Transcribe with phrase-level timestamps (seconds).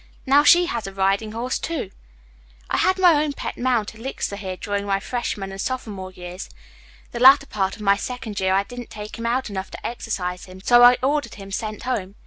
[0.25, 1.91] Now she has a riding horse, too."
[2.71, 6.49] "I had my own pet mount, Elixir, here during my freshman and sophomore years.
[7.11, 10.45] The latter part of my second year I didn't take him out enough to exercise
[10.45, 10.59] him.
[10.59, 12.15] So I ordered him sent home.